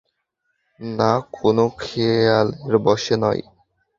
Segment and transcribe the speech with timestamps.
[0.79, 3.43] না, কোনো খেয়ালের বশে নয়।